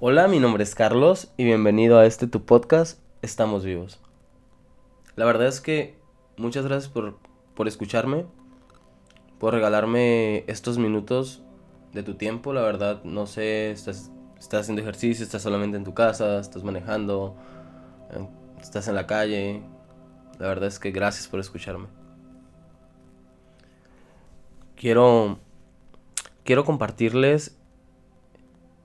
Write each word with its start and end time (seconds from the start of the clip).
Hola, 0.00 0.28
mi 0.28 0.38
nombre 0.38 0.62
es 0.62 0.76
Carlos 0.76 1.32
y 1.36 1.42
bienvenido 1.42 1.98
a 1.98 2.06
este 2.06 2.28
tu 2.28 2.44
podcast 2.44 3.00
Estamos 3.20 3.64
vivos. 3.64 3.98
La 5.16 5.24
verdad 5.24 5.48
es 5.48 5.60
que 5.60 5.98
muchas 6.36 6.64
gracias 6.64 6.88
por, 6.88 7.18
por 7.56 7.66
escucharme, 7.66 8.24
por 9.40 9.54
regalarme 9.54 10.44
estos 10.46 10.78
minutos 10.78 11.42
de 11.92 12.04
tu 12.04 12.14
tiempo. 12.14 12.52
La 12.52 12.60
verdad, 12.60 13.02
no 13.02 13.26
sé, 13.26 13.72
estás, 13.72 14.12
estás 14.38 14.60
haciendo 14.60 14.82
ejercicio, 14.82 15.24
estás 15.24 15.42
solamente 15.42 15.76
en 15.76 15.82
tu 15.82 15.94
casa, 15.94 16.38
estás 16.38 16.62
manejando, 16.62 17.34
eh, 18.12 18.24
estás 18.60 18.86
en 18.86 18.94
la 18.94 19.08
calle. 19.08 19.62
La 20.38 20.46
verdad 20.46 20.68
es 20.68 20.78
que 20.78 20.92
gracias 20.92 21.26
por 21.26 21.40
escucharme. 21.40 21.88
Quiero, 24.76 25.40
quiero 26.44 26.64
compartirles 26.64 27.57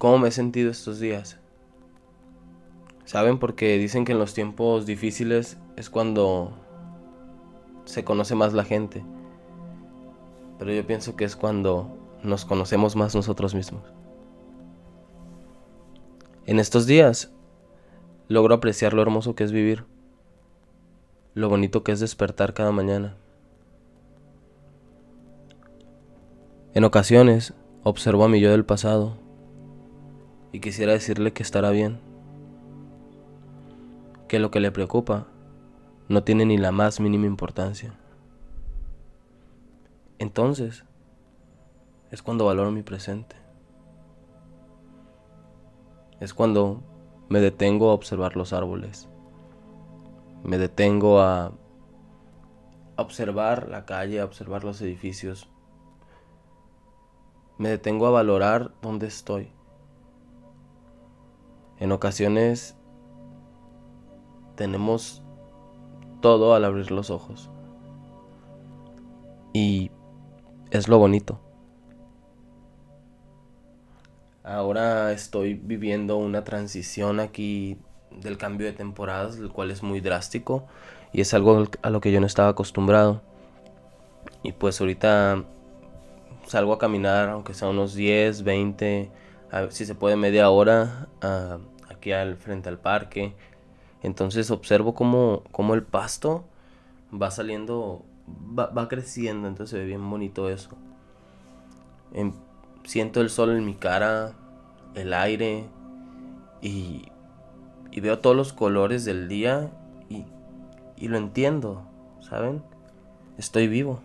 cómo 0.00 0.16
me 0.16 0.28
he 0.28 0.32
sentido 0.32 0.70
estos 0.70 0.98
días. 0.98 1.38
¿Saben? 3.04 3.38
Porque 3.38 3.76
dicen 3.76 4.06
que 4.06 4.12
en 4.12 4.18
los 4.18 4.32
tiempos 4.32 4.86
difíciles 4.86 5.58
es 5.76 5.90
cuando 5.90 6.52
se 7.84 8.02
conoce 8.02 8.34
más 8.34 8.54
la 8.54 8.64
gente. 8.64 9.04
Pero 10.58 10.72
yo 10.72 10.86
pienso 10.86 11.16
que 11.16 11.26
es 11.26 11.36
cuando 11.36 11.98
nos 12.22 12.46
conocemos 12.46 12.96
más 12.96 13.14
nosotros 13.14 13.54
mismos. 13.54 13.82
En 16.46 16.60
estos 16.60 16.86
días 16.86 17.30
logro 18.26 18.54
apreciar 18.54 18.94
lo 18.94 19.02
hermoso 19.02 19.34
que 19.34 19.44
es 19.44 19.52
vivir, 19.52 19.84
lo 21.34 21.50
bonito 21.50 21.84
que 21.84 21.92
es 21.92 22.00
despertar 22.00 22.54
cada 22.54 22.72
mañana. 22.72 23.18
En 26.72 26.84
ocasiones 26.84 27.52
observo 27.82 28.24
a 28.24 28.28
mi 28.30 28.40
yo 28.40 28.50
del 28.50 28.64
pasado 28.64 29.19
y 30.52 30.60
quisiera 30.60 30.92
decirle 30.92 31.32
que 31.32 31.42
estará 31.42 31.70
bien, 31.70 32.00
que 34.28 34.38
lo 34.38 34.50
que 34.50 34.60
le 34.60 34.72
preocupa 34.72 35.26
no 36.08 36.24
tiene 36.24 36.44
ni 36.44 36.58
la 36.58 36.72
más 36.72 37.00
mínima 37.00 37.26
importancia. 37.26 37.94
Entonces, 40.18 40.84
es 42.10 42.22
cuando 42.22 42.46
valoro 42.46 42.70
mi 42.70 42.82
presente. 42.82 43.36
Es 46.18 46.34
cuando 46.34 46.82
me 47.28 47.40
detengo 47.40 47.90
a 47.90 47.94
observar 47.94 48.36
los 48.36 48.52
árboles. 48.52 49.08
Me 50.42 50.58
detengo 50.58 51.20
a 51.20 51.52
observar 52.96 53.68
la 53.68 53.86
calle, 53.86 54.20
a 54.20 54.24
observar 54.24 54.64
los 54.64 54.80
edificios. 54.82 55.48
Me 57.56 57.68
detengo 57.68 58.06
a 58.06 58.10
valorar 58.10 58.72
dónde 58.82 59.06
estoy. 59.06 59.52
En 61.80 61.92
ocasiones 61.92 62.76
tenemos 64.54 65.22
todo 66.20 66.54
al 66.54 66.64
abrir 66.64 66.90
los 66.90 67.10
ojos. 67.10 67.50
Y 69.52 69.90
es 70.70 70.88
lo 70.88 70.98
bonito. 70.98 71.40
Ahora 74.44 75.12
estoy 75.12 75.54
viviendo 75.54 76.16
una 76.16 76.44
transición 76.44 77.20
aquí 77.20 77.78
del 78.10 78.36
cambio 78.36 78.66
de 78.66 78.72
temporadas, 78.72 79.38
el 79.38 79.50
cual 79.50 79.70
es 79.70 79.82
muy 79.82 80.00
drástico 80.00 80.66
y 81.12 81.20
es 81.20 81.32
algo 81.34 81.66
a 81.82 81.90
lo 81.90 82.00
que 82.00 82.12
yo 82.12 82.20
no 82.20 82.26
estaba 82.26 82.50
acostumbrado. 82.50 83.22
Y 84.42 84.52
pues 84.52 84.80
ahorita 84.80 85.44
salgo 86.46 86.72
a 86.72 86.78
caminar, 86.78 87.28
aunque 87.28 87.54
sea 87.54 87.68
unos 87.68 87.94
10, 87.94 88.42
20, 88.42 89.10
a 89.50 89.62
ver 89.62 89.72
si 89.72 89.84
se 89.84 89.94
puede 89.94 90.16
media 90.16 90.50
hora, 90.50 91.08
aquí 91.88 92.12
al 92.12 92.36
frente 92.36 92.68
al 92.68 92.78
parque. 92.78 93.34
Entonces 94.02 94.50
observo 94.50 94.94
cómo, 94.94 95.42
cómo 95.50 95.74
el 95.74 95.82
pasto 95.82 96.44
va 97.12 97.30
saliendo, 97.30 98.04
va, 98.28 98.88
creciendo, 98.88 99.48
entonces 99.48 99.70
se 99.70 99.78
ve 99.78 99.84
bien 99.84 100.08
bonito 100.08 100.48
eso. 100.48 100.70
Em, 102.12 102.32
siento 102.84 103.20
el 103.20 103.30
sol 103.30 103.50
en 103.50 103.64
mi 103.64 103.74
cara, 103.74 104.32
el 104.94 105.12
aire 105.12 105.64
y, 106.62 107.08
y 107.90 108.00
veo 108.00 108.18
todos 108.20 108.36
los 108.36 108.52
colores 108.52 109.04
del 109.04 109.28
día 109.28 109.70
y, 110.08 110.24
y 110.96 111.08
lo 111.08 111.18
entiendo, 111.18 111.82
¿saben? 112.20 112.62
Estoy 113.36 113.68
vivo. 113.68 114.00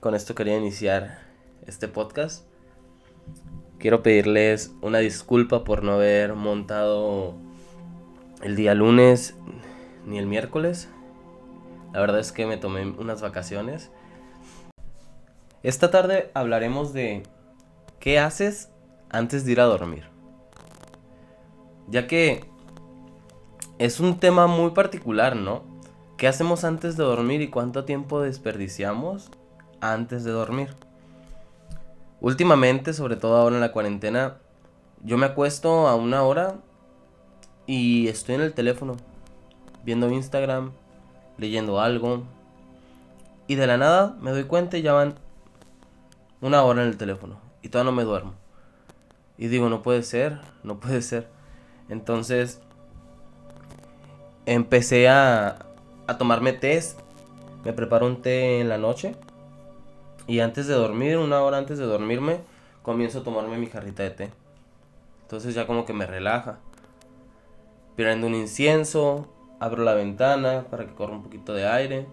Con 0.00 0.14
esto 0.14 0.34
quería 0.34 0.56
iniciar 0.56 1.18
este 1.66 1.88
podcast. 1.88 2.47
Quiero 3.78 4.02
pedirles 4.02 4.72
una 4.82 4.98
disculpa 4.98 5.62
por 5.62 5.84
no 5.84 5.92
haber 5.92 6.34
montado 6.34 7.34
el 8.42 8.56
día 8.56 8.74
lunes 8.74 9.36
ni 10.04 10.18
el 10.18 10.26
miércoles. 10.26 10.88
La 11.92 12.00
verdad 12.00 12.18
es 12.18 12.32
que 12.32 12.44
me 12.44 12.56
tomé 12.56 12.84
unas 12.84 13.22
vacaciones. 13.22 13.92
Esta 15.62 15.92
tarde 15.92 16.32
hablaremos 16.34 16.92
de 16.92 17.22
qué 18.00 18.18
haces 18.18 18.70
antes 19.10 19.44
de 19.44 19.52
ir 19.52 19.60
a 19.60 19.66
dormir. 19.66 20.06
Ya 21.86 22.08
que 22.08 22.44
es 23.78 24.00
un 24.00 24.18
tema 24.18 24.48
muy 24.48 24.72
particular, 24.72 25.36
¿no? 25.36 25.62
¿Qué 26.16 26.26
hacemos 26.26 26.64
antes 26.64 26.96
de 26.96 27.04
dormir 27.04 27.42
y 27.42 27.48
cuánto 27.48 27.84
tiempo 27.84 28.20
desperdiciamos 28.20 29.30
antes 29.80 30.24
de 30.24 30.32
dormir? 30.32 30.70
Últimamente, 32.20 32.92
sobre 32.92 33.16
todo 33.16 33.36
ahora 33.36 33.54
en 33.54 33.60
la 33.60 33.72
cuarentena, 33.72 34.38
yo 35.04 35.16
me 35.16 35.26
acuesto 35.26 35.86
a 35.86 35.94
una 35.94 36.24
hora 36.24 36.56
y 37.66 38.08
estoy 38.08 38.34
en 38.34 38.40
el 38.40 38.54
teléfono, 38.54 38.96
viendo 39.84 40.10
Instagram, 40.10 40.72
leyendo 41.36 41.80
algo. 41.80 42.24
Y 43.46 43.54
de 43.54 43.66
la 43.68 43.76
nada 43.76 44.16
me 44.20 44.32
doy 44.32 44.44
cuenta 44.44 44.78
y 44.78 44.82
ya 44.82 44.92
van 44.92 45.14
una 46.40 46.62
hora 46.64 46.82
en 46.82 46.88
el 46.88 46.96
teléfono. 46.96 47.38
Y 47.62 47.68
todavía 47.68 47.92
no 47.92 47.96
me 47.96 48.04
duermo. 48.04 48.34
Y 49.36 49.46
digo, 49.46 49.68
no 49.68 49.82
puede 49.82 50.02
ser, 50.02 50.40
no 50.64 50.80
puede 50.80 51.02
ser. 51.02 51.28
Entonces 51.88 52.60
empecé 54.44 55.08
a, 55.08 55.66
a 56.08 56.18
tomarme 56.18 56.52
test. 56.52 56.98
Me 57.64 57.72
preparo 57.72 58.06
un 58.06 58.22
té 58.22 58.60
en 58.60 58.68
la 58.68 58.78
noche 58.78 59.14
y 60.28 60.40
antes 60.40 60.66
de 60.66 60.74
dormir, 60.74 61.16
una 61.16 61.40
hora 61.40 61.56
antes 61.56 61.78
de 61.78 61.86
dormirme, 61.86 62.40
comienzo 62.82 63.20
a 63.20 63.24
tomarme 63.24 63.56
mi 63.56 63.66
jarrita 63.66 64.02
de 64.02 64.10
té. 64.10 64.30
Entonces 65.22 65.54
ya 65.54 65.66
como 65.66 65.86
que 65.86 65.94
me 65.94 66.06
relaja. 66.06 66.58
Prendo 67.96 68.26
un 68.26 68.34
incienso, 68.34 69.26
abro 69.58 69.82
la 69.82 69.94
ventana 69.94 70.66
para 70.70 70.86
que 70.86 70.94
corra 70.94 71.14
un 71.14 71.22
poquito 71.22 71.54
de 71.54 71.66
aire 71.66 72.06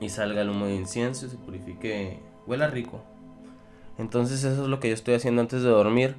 y 0.00 0.10
salga 0.10 0.42
el 0.42 0.50
humo 0.50 0.66
de 0.66 0.74
incienso 0.74 1.26
y 1.26 1.30
se 1.30 1.36
purifique, 1.38 2.20
huela 2.46 2.68
rico. 2.68 3.02
Entonces 3.96 4.44
eso 4.44 4.64
es 4.64 4.68
lo 4.68 4.78
que 4.78 4.88
yo 4.88 4.94
estoy 4.94 5.14
haciendo 5.14 5.40
antes 5.40 5.62
de 5.62 5.70
dormir 5.70 6.16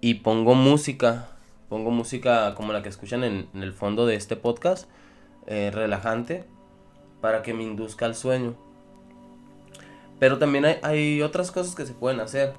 y 0.00 0.14
pongo 0.14 0.54
música, 0.54 1.30
pongo 1.68 1.90
música 1.90 2.54
como 2.54 2.72
la 2.72 2.82
que 2.82 2.88
escuchan 2.88 3.24
en, 3.24 3.48
el 3.54 3.72
fondo 3.72 4.06
de 4.06 4.14
este 4.14 4.36
podcast, 4.36 4.88
eh, 5.46 5.72
relajante, 5.74 6.44
para 7.20 7.42
que 7.42 7.54
me 7.54 7.64
induzca 7.64 8.06
al 8.06 8.14
sueño. 8.14 8.69
Pero 10.20 10.38
también 10.38 10.66
hay, 10.82 11.22
otras 11.22 11.50
cosas 11.50 11.74
que 11.74 11.86
se 11.86 11.94
pueden 11.94 12.20
hacer. 12.20 12.52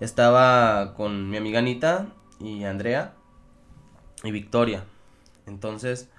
Estaba 0.00 0.94
con 0.94 1.28
mi 1.30 1.36
amiga 1.36 1.58
Anita 1.58 2.06
y 2.40 2.64
Andrea 2.64 3.14
y 4.24 4.30
Victoria. 4.30 4.84
Entonces, 5.46 6.10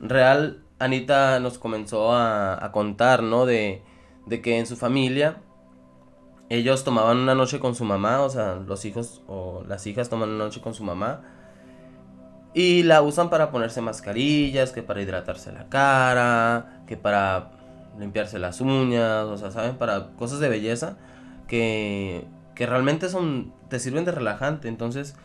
real, 0.00 0.64
Anita 0.78 1.38
nos 1.38 1.58
comenzó 1.58 2.14
a, 2.16 2.70
contar, 2.72 3.22
¿no? 3.22 3.44
De, 3.44 3.82
de 4.26 4.40
que 4.40 4.58
en 4.58 4.66
su 4.66 4.76
familia 4.76 5.36
ellos 6.48 6.82
tomaban 6.82 7.18
una 7.18 7.34
noche 7.34 7.60
con 7.60 7.74
su 7.74 7.84
mamá, 7.84 8.22
o 8.22 8.30
sea, 8.30 8.54
los 8.54 8.84
hijos 8.86 9.22
o 9.26 9.64
las 9.68 9.86
hijas 9.86 10.08
toman 10.08 10.30
una 10.30 10.44
noche 10.44 10.62
con 10.62 10.72
su 10.72 10.82
mamá. 10.82 11.22
Y 12.54 12.84
la 12.84 13.02
usan 13.02 13.28
para 13.28 13.50
ponerse 13.50 13.82
mascarillas, 13.82 14.72
que 14.72 14.82
para 14.82 15.02
hidratarse 15.02 15.52
la 15.52 15.68
cara, 15.68 16.84
que 16.86 16.96
para 16.96 17.50
limpiarse 17.98 18.38
las 18.38 18.60
uñas, 18.60 19.24
o 19.24 19.36
sea, 19.36 19.50
¿saben? 19.50 19.76
Para 19.76 20.08
cosas 20.16 20.40
de 20.40 20.48
belleza 20.48 20.96
que, 21.48 22.24
que 22.54 22.66
realmente 22.66 23.08
son, 23.08 23.52
te 23.68 23.78
sirven 23.78 24.04
de 24.04 24.12
relajante. 24.12 24.68
Entonces 24.68 25.16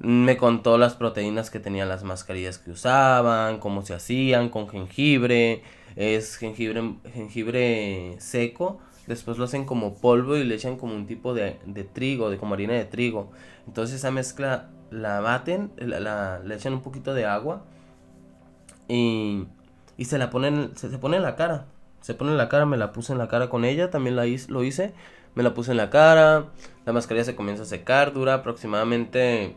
me 0.00 0.36
contó 0.36 0.78
las 0.78 0.94
proteínas 0.94 1.50
que 1.50 1.60
tenían 1.60 1.88
las 1.88 2.04
mascarillas 2.04 2.58
que 2.58 2.70
usaban, 2.70 3.58
cómo 3.58 3.82
se 3.82 3.94
hacían, 3.94 4.48
con 4.48 4.68
jengibre, 4.68 5.62
es 5.96 6.36
jengibre, 6.36 6.94
jengibre 7.12 8.16
seco, 8.18 8.78
después 9.06 9.38
lo 9.38 9.44
hacen 9.44 9.64
como 9.64 9.94
polvo 9.94 10.36
y 10.36 10.44
le 10.44 10.54
echan 10.54 10.76
como 10.76 10.94
un 10.94 11.06
tipo 11.06 11.34
de, 11.34 11.58
de 11.66 11.84
trigo, 11.84 12.30
de 12.30 12.38
como 12.38 12.54
harina 12.54 12.74
de 12.74 12.84
trigo. 12.84 13.32
Entonces 13.66 13.96
esa 13.96 14.10
mezcla 14.10 14.70
la 14.90 15.20
baten, 15.20 15.72
la, 15.76 16.40
le 16.44 16.54
echan 16.54 16.74
un 16.74 16.82
poquito 16.82 17.12
de 17.12 17.26
agua 17.26 17.64
y, 18.86 19.46
y 19.96 20.04
se 20.04 20.18
la 20.18 20.30
ponen, 20.30 20.72
se, 20.76 20.90
se 20.90 20.98
pone 20.98 21.16
en 21.16 21.22
la 21.24 21.34
cara 21.36 21.66
se 22.00 22.14
pone 22.14 22.32
en 22.32 22.38
la 22.38 22.48
cara, 22.48 22.66
me 22.66 22.76
la 22.76 22.92
puse 22.92 23.12
en 23.12 23.18
la 23.18 23.28
cara 23.28 23.48
con 23.48 23.64
ella, 23.64 23.90
también 23.90 24.16
la 24.16 24.24
lo 24.48 24.64
hice, 24.64 24.94
me 25.34 25.42
la 25.42 25.54
puse 25.54 25.72
en 25.72 25.76
la 25.76 25.90
cara, 25.90 26.46
la 26.84 26.92
mascarilla 26.92 27.24
se 27.24 27.36
comienza 27.36 27.62
a 27.62 27.66
secar, 27.66 28.12
dura 28.12 28.34
aproximadamente 28.34 29.54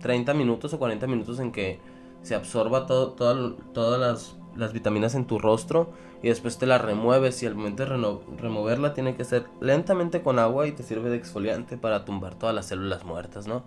30 0.00 0.34
minutos 0.34 0.72
o 0.72 0.78
40 0.78 1.06
minutos 1.06 1.40
en 1.40 1.52
que 1.52 1.80
se 2.22 2.34
absorba 2.34 2.86
todo, 2.86 3.12
todas 3.12 4.00
las, 4.00 4.36
las, 4.56 4.72
vitaminas 4.72 5.14
en 5.14 5.26
tu 5.26 5.38
rostro 5.38 5.90
y 6.22 6.28
después 6.28 6.58
te 6.58 6.66
la 6.66 6.78
remueves 6.78 7.42
y 7.42 7.46
al 7.46 7.54
momento 7.54 7.84
de 7.84 8.36
removerla 8.38 8.94
tiene 8.94 9.16
que 9.16 9.24
ser 9.24 9.46
lentamente 9.60 10.22
con 10.22 10.38
agua 10.38 10.66
y 10.66 10.72
te 10.72 10.82
sirve 10.82 11.10
de 11.10 11.16
exfoliante 11.16 11.76
para 11.76 12.04
tumbar 12.04 12.34
todas 12.34 12.54
las 12.54 12.66
células 12.66 13.04
muertas, 13.04 13.46
¿no? 13.46 13.64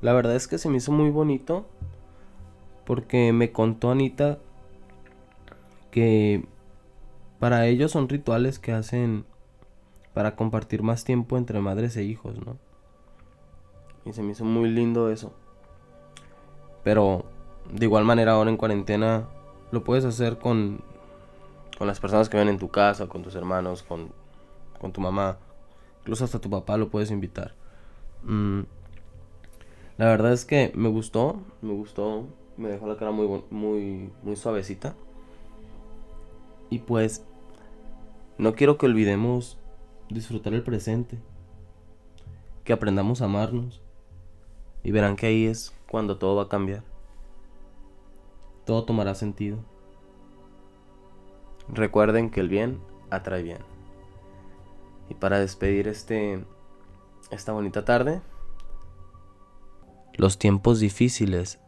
La 0.00 0.12
verdad 0.12 0.34
es 0.34 0.48
que 0.48 0.58
se 0.58 0.68
me 0.68 0.78
hizo 0.78 0.90
muy 0.90 1.10
bonito 1.10 1.64
porque 2.84 3.32
me 3.32 3.52
contó 3.52 3.90
Anita 3.90 4.38
que 5.92 6.44
para 7.38 7.66
ellos 7.66 7.92
son 7.92 8.08
rituales 8.08 8.58
que 8.58 8.72
hacen 8.72 9.24
para 10.14 10.34
compartir 10.34 10.82
más 10.82 11.04
tiempo 11.04 11.36
entre 11.36 11.60
madres 11.60 11.96
e 11.96 12.02
hijos, 12.02 12.44
¿no? 12.44 12.56
Y 14.04 14.12
se 14.12 14.22
me 14.22 14.32
hizo 14.32 14.44
muy 14.44 14.68
lindo 14.68 15.10
eso. 15.10 15.32
Pero 16.82 17.24
de 17.70 17.84
igual 17.84 18.04
manera 18.04 18.32
ahora 18.32 18.50
en 18.50 18.56
cuarentena 18.56 19.28
lo 19.70 19.84
puedes 19.84 20.04
hacer 20.04 20.38
con, 20.38 20.82
con 21.78 21.86
las 21.86 22.00
personas 22.00 22.28
que 22.28 22.36
ven 22.36 22.48
en 22.48 22.58
tu 22.58 22.68
casa, 22.68 23.06
con 23.06 23.22
tus 23.22 23.34
hermanos, 23.36 23.82
con, 23.82 24.10
con 24.80 24.92
tu 24.92 25.00
mamá. 25.00 25.38
Incluso 26.00 26.24
hasta 26.24 26.40
tu 26.40 26.50
papá 26.50 26.76
lo 26.76 26.88
puedes 26.88 27.10
invitar. 27.10 27.54
Mm, 28.24 28.62
la 29.98 30.06
verdad 30.06 30.32
es 30.32 30.44
que 30.44 30.72
me 30.74 30.88
gustó, 30.88 31.40
me 31.60 31.72
gustó, 31.72 32.24
me 32.56 32.68
dejó 32.68 32.86
la 32.86 32.96
cara 32.96 33.10
muy, 33.10 33.42
muy, 33.50 34.10
muy 34.22 34.36
suavecita. 34.36 34.94
Y 36.72 36.78
pues, 36.78 37.22
no 38.38 38.54
quiero 38.54 38.78
que 38.78 38.86
olvidemos 38.86 39.58
disfrutar 40.08 40.54
el 40.54 40.62
presente, 40.62 41.18
que 42.64 42.72
aprendamos 42.72 43.20
a 43.20 43.26
amarnos. 43.26 43.82
Y 44.82 44.90
verán 44.90 45.16
que 45.16 45.26
ahí 45.26 45.44
es 45.44 45.74
cuando 45.90 46.16
todo 46.16 46.36
va 46.36 46.44
a 46.44 46.48
cambiar. 46.48 46.82
Todo 48.64 48.86
tomará 48.86 49.14
sentido. 49.14 49.58
Recuerden 51.68 52.30
que 52.30 52.40
el 52.40 52.48
bien 52.48 52.80
atrae 53.10 53.42
bien. 53.42 53.60
Y 55.10 55.14
para 55.14 55.40
despedir 55.40 55.88
este 55.88 56.42
esta 57.30 57.52
bonita 57.52 57.84
tarde, 57.84 58.22
los 60.14 60.38
tiempos 60.38 60.80
difíciles 60.80 61.60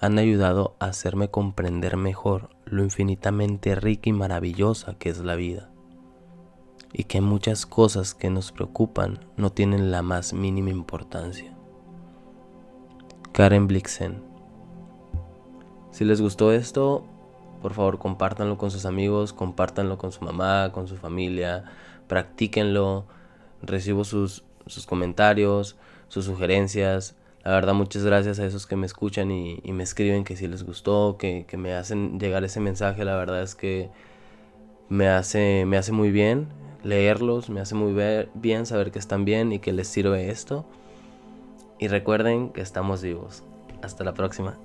han 0.00 0.18
ayudado 0.18 0.76
a 0.80 0.88
hacerme 0.88 1.30
comprender 1.30 1.96
mejor 1.96 2.50
lo 2.74 2.82
infinitamente 2.82 3.74
rica 3.76 4.10
y 4.10 4.12
maravillosa 4.12 4.98
que 4.98 5.08
es 5.08 5.18
la 5.18 5.36
vida. 5.36 5.70
Y 6.92 7.04
que 7.04 7.20
muchas 7.20 7.66
cosas 7.66 8.14
que 8.14 8.30
nos 8.30 8.52
preocupan 8.52 9.20
no 9.36 9.50
tienen 9.50 9.90
la 9.90 10.02
más 10.02 10.32
mínima 10.32 10.70
importancia. 10.70 11.56
Karen 13.32 13.66
Blixen. 13.66 14.22
Si 15.92 16.04
les 16.04 16.20
gustó 16.20 16.52
esto, 16.52 17.04
por 17.62 17.74
favor 17.74 17.98
compártanlo 17.98 18.58
con 18.58 18.70
sus 18.70 18.86
amigos, 18.86 19.32
compártanlo 19.32 19.96
con 19.96 20.10
su 20.10 20.24
mamá, 20.24 20.70
con 20.72 20.88
su 20.88 20.96
familia, 20.96 21.64
practíquenlo, 22.08 23.06
recibo 23.62 24.04
sus, 24.04 24.44
sus 24.66 24.86
comentarios, 24.86 25.76
sus 26.08 26.24
sugerencias. 26.24 27.16
La 27.44 27.50
verdad, 27.52 27.74
muchas 27.74 28.04
gracias 28.04 28.38
a 28.38 28.46
esos 28.46 28.66
que 28.66 28.74
me 28.74 28.86
escuchan 28.86 29.30
y, 29.30 29.60
me 29.66 29.82
escriben 29.82 30.24
que 30.24 30.34
si 30.34 30.48
les 30.48 30.64
gustó, 30.64 31.16
que, 31.18 31.44
que, 31.46 31.58
me 31.58 31.74
hacen 31.74 32.18
llegar 32.18 32.42
ese 32.42 32.58
mensaje. 32.58 33.04
La 33.04 33.16
verdad 33.16 33.42
es 33.42 33.54
que 33.54 33.90
me 34.88 35.08
hace, 35.08 35.64
me 35.66 35.76
hace 35.76 35.92
muy 35.92 36.10
bien 36.10 36.48
leerlos, 36.84 37.50
me 37.50 37.60
hace 37.60 37.74
muy 37.74 37.94
bien 38.34 38.66
saber 38.66 38.92
que 38.92 38.98
están 38.98 39.24
bien 39.24 39.52
y 39.52 39.58
que 39.58 39.72
les 39.72 39.88
sirve 39.88 40.30
esto. 40.30 40.64
Y 41.78 41.88
recuerden 41.88 42.50
que 42.50 42.60
estamos 42.60 43.02
vivos. 43.02 43.42
Hasta 43.82 44.04
la 44.04 44.14
próxima. 44.14 44.56